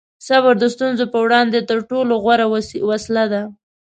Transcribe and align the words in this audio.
صبر 0.27 0.53
د 0.59 0.63
ستونزو 0.73 1.05
په 1.13 1.17
وړاندې 1.25 1.59
تر 1.69 1.79
ټولو 1.89 2.13
غوره 2.23 2.45
وسله 2.91 3.25
ده. 3.33 3.41